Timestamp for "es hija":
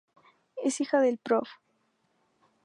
0.63-0.99